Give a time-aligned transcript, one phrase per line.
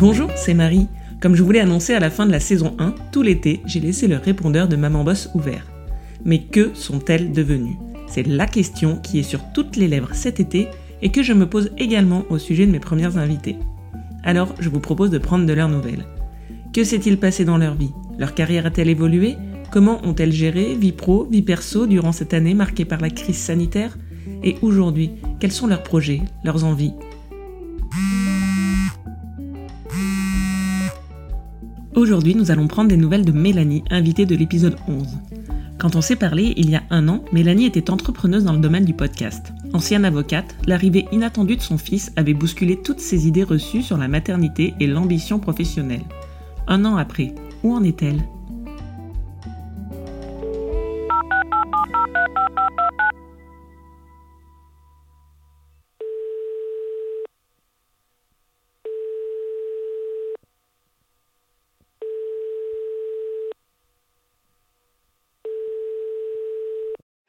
[0.00, 0.88] Bonjour, c'est Marie.
[1.20, 4.08] Comme je voulais annoncer à la fin de la saison 1, tout l'été, j'ai laissé
[4.08, 5.66] le répondeur de Maman Boss ouvert.
[6.24, 7.76] Mais que sont-elles devenues?
[8.06, 10.68] C'est la question qui est sur toutes les lèvres cet été
[11.02, 13.56] et que je me pose également au sujet de mes premières invitées.
[14.24, 16.06] Alors, je vous propose de prendre de leurs nouvelles.
[16.72, 17.92] Que s'est-il passé dans leur vie?
[18.18, 19.36] Leur carrière a-t-elle évolué?
[19.70, 23.98] Comment ont-elles géré vie pro, vie perso durant cette année marquée par la crise sanitaire?
[24.42, 25.10] Et aujourd'hui,
[25.40, 26.94] quels sont leurs projets, leurs envies?
[31.96, 35.08] Aujourd'hui, nous allons prendre des nouvelles de Mélanie, invitée de l'épisode 11.
[35.76, 38.84] Quand on s'est parlé il y a un an, Mélanie était entrepreneuse dans le domaine
[38.84, 39.52] du podcast.
[39.72, 44.06] Ancienne avocate, l'arrivée inattendue de son fils avait bousculé toutes ses idées reçues sur la
[44.06, 46.04] maternité et l'ambition professionnelle.
[46.68, 48.22] Un an après, où en est-elle?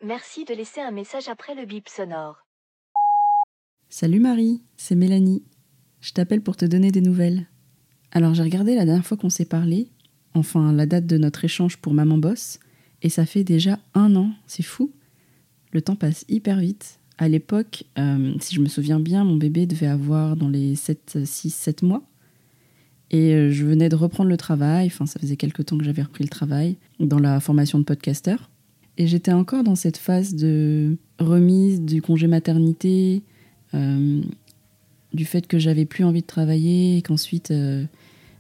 [0.04, 2.48] Merci de laisser un message après le bip sonore.
[3.88, 5.44] Salut Marie, c'est Mélanie.
[6.00, 7.46] Je t'appelle pour te donner des nouvelles.
[8.12, 9.92] Alors j'ai regardé la dernière fois qu'on s'est parlé,
[10.34, 12.60] enfin la date de notre échange pour Maman Boss,
[13.04, 14.92] et ça fait déjà un an, c'est fou.
[15.72, 17.00] Le temps passe hyper vite.
[17.20, 21.20] À l'époque, euh, si je me souviens bien, mon bébé devait avoir dans les 7,
[21.26, 22.02] 6, 7 mois.
[23.12, 26.02] Et euh, je venais de reprendre le travail, enfin ça faisait quelques temps que j'avais
[26.02, 28.50] repris le travail, dans la formation de podcasteur.
[28.98, 33.24] Et j'étais encore dans cette phase de remise du congé maternité,
[33.74, 34.22] euh,
[35.14, 37.86] du fait que j'avais plus envie de travailler et qu'ensuite euh,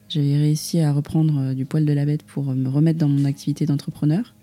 [0.09, 3.25] j'avais réussi à reprendre euh, du poil de la bête pour me remettre dans mon
[3.25, 4.33] activité d'entrepreneur.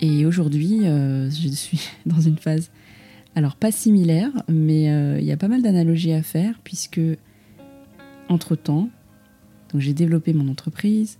[0.00, 2.72] Et aujourd'hui, je suis dans une phase,
[3.36, 4.86] alors pas similaire, mais
[5.20, 7.00] il y a pas mal d'analogies à faire puisque
[8.28, 8.90] entre-temps,
[9.76, 11.18] j'ai développé mon entreprise,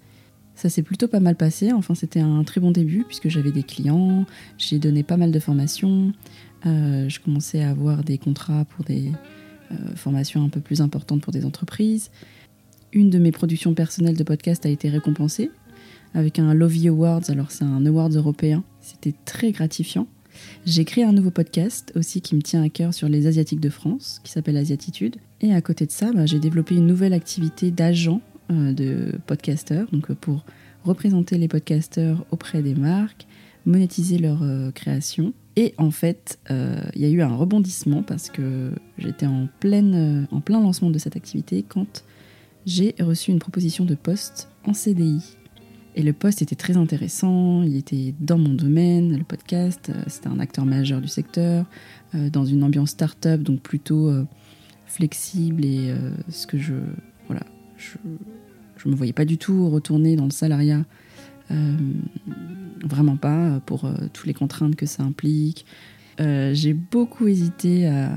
[0.54, 1.72] ça s'est plutôt pas mal passé.
[1.72, 4.26] Enfin, c'était un très bon début puisque j'avais des clients,
[4.58, 6.12] j'ai donné pas mal de formations,
[6.66, 9.10] euh, je commençais à avoir des contrats pour des
[9.72, 12.10] euh, formations un peu plus importantes pour des entreprises.
[12.92, 15.50] Une de mes productions personnelles de podcast a été récompensée
[16.14, 17.22] avec un Lovey Awards.
[17.28, 18.64] Alors, c'est un award européen.
[18.80, 20.06] C'était très gratifiant.
[20.66, 23.70] J'ai créé un nouveau podcast aussi qui me tient à cœur sur les Asiatiques de
[23.70, 25.16] France, qui s'appelle Asiatitude.
[25.40, 28.20] Et à côté de ça, bah, j'ai développé une nouvelle activité d'agent
[28.52, 30.44] de podcasteurs, donc euh, pour
[30.84, 33.26] représenter les podcasteurs auprès des marques,
[33.66, 35.32] monétiser leur euh, création.
[35.56, 40.40] Et en fait, il y a eu un rebondissement parce que j'étais en, pleine, en
[40.40, 42.04] plein lancement de cette activité quand
[42.64, 45.36] j'ai reçu une proposition de poste en CDI.
[45.94, 50.40] Et le poste était très intéressant, il était dans mon domaine, le podcast, c'était un
[50.40, 51.66] acteur majeur du secteur,
[52.14, 54.10] dans une ambiance start-up, donc plutôt
[54.86, 55.94] flexible et
[56.30, 56.72] ce que je,
[57.26, 57.44] voilà,
[57.82, 60.84] je ne me voyais pas du tout retourner dans le salariat.
[61.52, 61.76] Euh,
[62.84, 65.66] vraiment pas, pour euh, toutes les contraintes que ça implique.
[66.20, 68.10] Euh, j'ai beaucoup hésité à,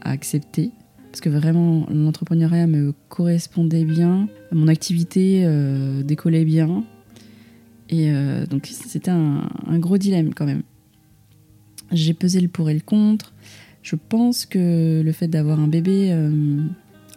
[0.00, 0.70] accepter,
[1.10, 5.44] parce que vraiment l'entrepreneuriat me correspondait bien, mon activité
[6.04, 6.84] décollait bien.
[7.90, 8.10] Et
[8.48, 10.62] donc c'était un, un, gros dilemme quand même.
[11.90, 13.34] J'ai pesé le pour et le contre.
[13.82, 16.14] Je pense que le fait d'avoir un bébé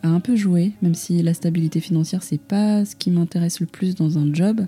[0.03, 3.65] a un peu joué, même si la stabilité financière, c'est pas ce qui m'intéresse le
[3.65, 4.65] plus dans un job.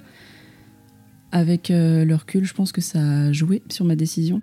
[1.31, 4.41] Avec euh, le recul, je pense que ça a joué sur ma décision.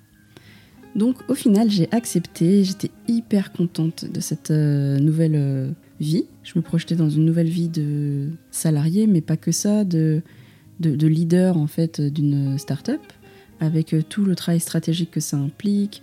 [0.96, 5.70] Donc au final, j'ai accepté, j'étais hyper contente de cette euh, nouvelle euh,
[6.00, 6.24] vie.
[6.42, 10.22] Je me projetais dans une nouvelle vie de salarié, mais pas que ça, de,
[10.80, 13.00] de, leader en fait d'une start-up,
[13.60, 16.02] avec tout le travail stratégique que ça implique.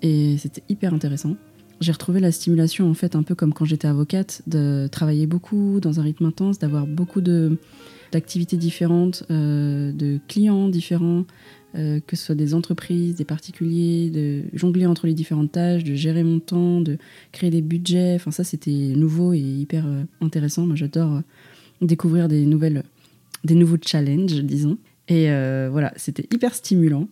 [0.00, 1.36] et c'était hyper intéressant.
[1.80, 5.80] J'ai retrouvé la stimulation en fait un peu comme quand j'étais avocate, de travailler beaucoup
[5.80, 11.24] dans un rythme intense, d'avoir beaucoup d'activités différentes, euh, de clients différents,
[11.74, 15.94] euh, que ce soit des entreprises, des particuliers, de jongler entre les différentes tâches, de
[15.94, 16.96] gérer mon temps, de
[17.32, 18.14] créer des budgets.
[18.14, 20.66] Enfin ça c'était nouveau et hyper euh, intéressant.
[20.66, 21.22] Moi j'adore
[21.80, 22.84] découvrir des nouvelles,
[23.42, 24.78] des nouveaux challenges, disons.
[25.08, 25.26] Et
[25.68, 27.08] voilà, c'était hyper stimulant.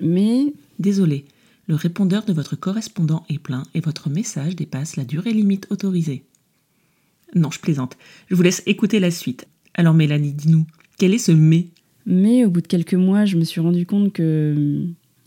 [0.00, 1.26] mais désolé,
[1.66, 6.24] le répondeur de votre correspondant est plein et votre message dépasse la durée limite autorisée.
[7.34, 7.96] Non, je plaisante.
[8.28, 9.46] Je vous laisse écouter la suite.
[9.74, 10.66] Alors Mélanie, dis-nous,
[10.98, 11.68] quel est ce mais?
[12.06, 14.84] Mais au bout de quelques mois, je me suis rendu compte que,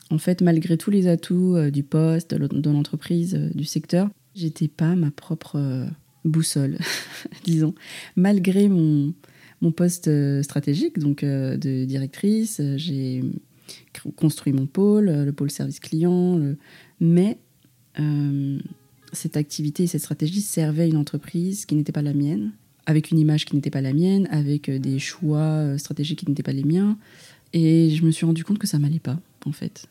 [0.09, 4.67] en fait, malgré tous les atouts euh, du poste, de l'entreprise, euh, du secteur, j'étais
[4.67, 5.85] pas ma propre euh,
[6.23, 6.77] boussole,
[7.43, 7.73] disons.
[8.15, 9.13] Malgré mon,
[9.61, 10.09] mon poste
[10.43, 13.23] stratégique, donc de directrice, j'ai
[14.15, 16.39] construit mon pôle, le pôle service client,
[16.99, 17.37] mais
[17.99, 18.59] euh,
[19.13, 22.51] cette activité et cette stratégie servaient une entreprise qui n'était pas la mienne,
[22.85, 26.53] avec une image qui n'était pas la mienne, avec des choix stratégiques qui n'étaient pas
[26.53, 26.97] les miens.
[27.53, 29.87] Et je me suis rendu compte que ça m'allait pas, en fait.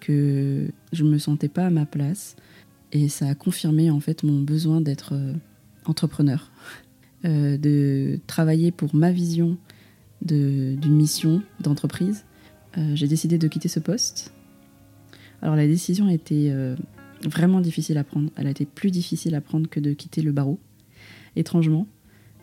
[0.00, 2.36] que je me sentais pas à ma place.
[2.90, 5.14] Et ça a confirmé, en fait, mon besoin d'être
[5.84, 6.50] entrepreneur,
[7.24, 9.56] de travailler pour ma vision
[10.22, 12.24] d'une mission d'entreprise.
[12.94, 14.32] J'ai décidé de quitter ce poste
[15.42, 16.76] alors la décision a été euh,
[17.24, 18.30] vraiment difficile à prendre.
[18.36, 20.58] Elle a été plus difficile à prendre que de quitter le barreau,
[21.34, 21.86] étrangement,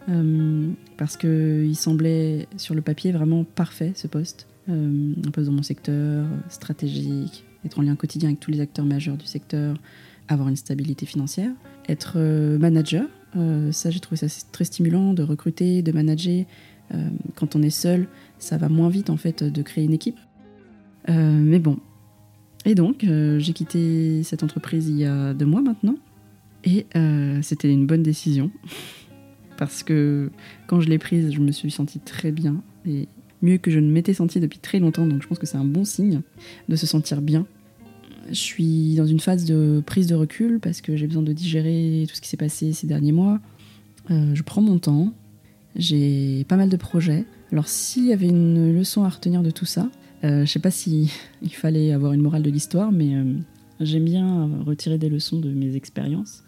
[0.09, 4.47] euh, parce qu'il semblait sur le papier vraiment parfait ce poste.
[4.67, 8.85] Euh, un poste dans mon secteur, stratégique, être en lien quotidien avec tous les acteurs
[8.85, 9.77] majeurs du secteur,
[10.27, 11.51] avoir une stabilité financière,
[11.87, 12.19] être
[12.59, 13.07] manager.
[13.71, 16.45] ça, j'ai trouvé ça très stimulant de recruter, de manager.
[17.35, 18.07] Quand on est seul,
[18.39, 20.19] ça va moins vite en fait de créer une équipe.
[21.07, 21.77] mais bon,
[22.65, 25.95] et donc, euh, j'ai quitté cette entreprise il y a deux mois maintenant.
[26.63, 28.51] Et euh, c'était une bonne décision.
[29.57, 30.31] Parce que
[30.67, 32.61] quand je l'ai prise, je me suis sentie très bien.
[32.85, 33.07] Et
[33.41, 35.07] mieux que je ne m'étais sentie depuis très longtemps.
[35.07, 36.21] Donc je pense que c'est un bon signe
[36.67, 37.45] de se sentir bien.
[38.29, 42.05] Je suis dans une phase de prise de recul parce que j'ai besoin de digérer
[42.07, 43.39] tout ce qui s'est passé ces derniers mois.
[44.11, 45.13] Euh, je prends mon temps.
[45.75, 47.25] J'ai pas mal de projets.
[47.51, 49.89] Alors s'il y avait une leçon à retenir de tout ça,
[50.23, 51.11] euh, je sais pas si
[51.41, 53.33] il fallait avoir une morale de l'histoire, mais euh,
[53.79, 56.43] j'aime bien retirer des leçons de mes expériences.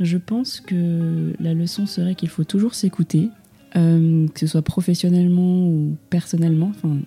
[0.00, 3.30] Je pense que la leçon serait qu'il faut toujours s'écouter,
[3.76, 6.70] euh, que ce soit professionnellement ou personnellement.
[6.70, 6.98] Enfin,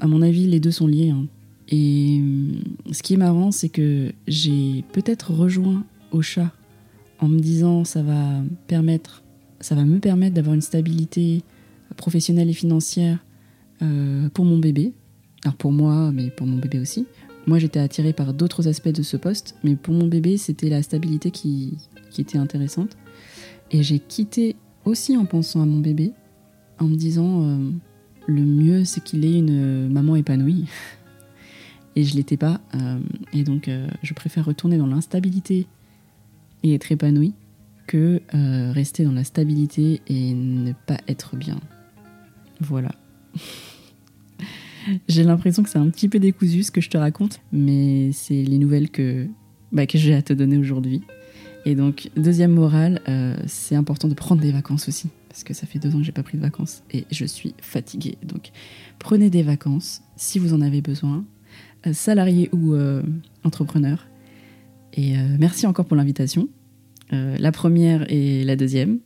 [0.00, 1.10] à mon avis, les deux sont liés.
[1.10, 1.26] Hein.
[1.70, 2.20] Et
[2.90, 6.50] ce qui est marrant, c'est que j'ai peut-être rejoint au chat
[7.20, 9.22] en me disant ça va permettre,
[9.60, 11.42] ça va me permettre d'avoir une stabilité
[11.96, 13.18] professionnelle et financière
[13.82, 14.92] euh, pour mon bébé.
[15.44, 17.06] Alors pour moi, mais pour mon bébé aussi.
[17.46, 20.82] Moi, j'étais attirée par d'autres aspects de ce poste, mais pour mon bébé, c'était la
[20.82, 21.78] stabilité qui,
[22.18, 22.96] était intéressante.
[23.70, 26.12] Et j'ai quitté aussi en pensant à mon bébé,
[26.78, 27.70] en me disant euh,
[28.26, 30.66] le mieux, c'est qu'il ait une maman épanouie.
[31.96, 32.60] et je l'étais pas.
[32.74, 32.98] Euh,
[33.32, 33.70] et donc,
[34.02, 35.66] je préfère retourner dans l'instabilité
[36.62, 37.32] et être épanouie
[37.90, 38.22] que
[38.72, 41.58] rester dans la stabilité et ne pas être bien.
[42.60, 42.92] Voilà.
[45.08, 48.42] J'ai l'impression que c'est un petit peu décousu ce que je te raconte, mais c'est
[48.42, 49.26] les nouvelles que,
[49.72, 51.02] bah, j'ai à te donner aujourd'hui.
[51.66, 55.66] Et donc, deuxième morale, euh, c'est important de prendre des vacances aussi, parce que ça
[55.66, 58.16] fait deux ans que j'ai pas pris de vacances et je suis fatiguée.
[58.22, 58.50] Donc,
[58.98, 61.24] prenez des vacances si vous en avez besoin,
[61.86, 63.02] euh, salarié ou euh,
[63.44, 64.06] entrepreneur.
[64.94, 66.48] Et merci encore pour l'invitation,
[67.10, 69.00] la première et la deuxième.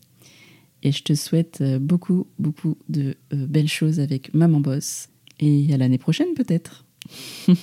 [0.82, 5.08] Et je te souhaite beaucoup, beaucoup de belles choses avec Maman Boss
[5.40, 6.84] et à l'année prochaine peut-être.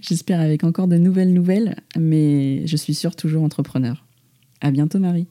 [0.00, 4.04] J'espère avec encore de nouvelles nouvelles, mais je suis sûre toujours entrepreneur.
[4.60, 5.26] À bientôt Marie.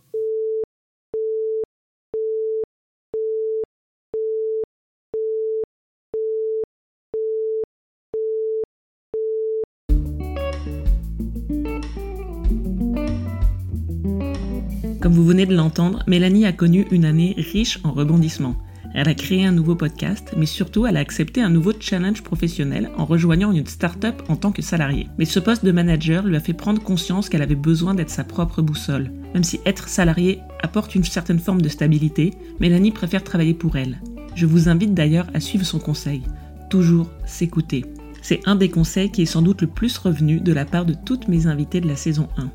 [15.03, 18.55] Comme vous venez de l'entendre, Mélanie a connu une année riche en rebondissements.
[18.93, 22.89] Elle a créé un nouveau podcast, mais surtout elle a accepté un nouveau challenge professionnel
[22.97, 25.09] en rejoignant une start-up en tant que salariée.
[25.17, 28.23] Mais ce poste de manager lui a fait prendre conscience qu'elle avait besoin d'être sa
[28.23, 29.11] propre boussole.
[29.33, 32.31] Même si être salariée apporte une certaine forme de stabilité,
[32.61, 33.99] Mélanie préfère travailler pour elle.
[34.35, 36.23] Je vous invite d'ailleurs à suivre son conseil.
[36.69, 37.83] Toujours s'écouter.
[38.21, 40.93] C'est un des conseils qui est sans doute le plus revenu de la part de
[40.93, 42.49] toutes mes invitées de la saison 1.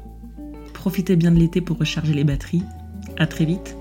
[0.79, 2.63] Profitez bien de l'été pour recharger les batteries.
[3.19, 3.78] À très vite